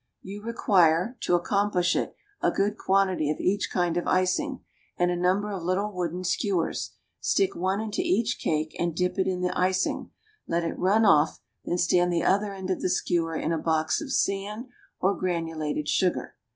[0.23, 4.61] You require, to accomplish it, a good quantity of each kind of icing,
[4.97, 9.27] and a number of little wooden skewers; stick one into each cake and dip it
[9.27, 10.09] in the icing,
[10.47, 14.01] let it run off, then stand the other end of the skewer in a box
[14.01, 14.69] of sand
[14.99, 16.35] or granulated sugar.